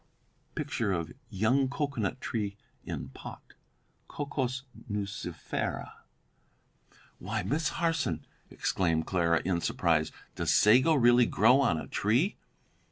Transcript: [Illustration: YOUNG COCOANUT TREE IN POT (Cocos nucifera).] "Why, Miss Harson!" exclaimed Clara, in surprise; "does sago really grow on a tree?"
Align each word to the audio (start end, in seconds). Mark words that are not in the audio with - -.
[Illustration: 0.57 1.13
YOUNG 1.29 1.69
COCOANUT 1.69 2.19
TREE 2.21 2.57
IN 2.85 3.09
POT 3.09 3.53
(Cocos 4.07 4.63
nucifera).] 4.89 5.91
"Why, 7.19 7.43
Miss 7.43 7.69
Harson!" 7.77 8.25
exclaimed 8.49 9.05
Clara, 9.05 9.43
in 9.45 9.61
surprise; 9.61 10.11
"does 10.33 10.51
sago 10.51 10.95
really 10.95 11.27
grow 11.27 11.61
on 11.61 11.77
a 11.79 11.85
tree?" 11.85 12.35